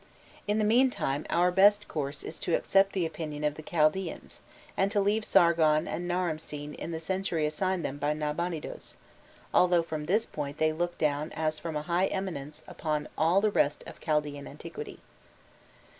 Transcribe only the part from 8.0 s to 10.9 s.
Nabonidos, although from this point they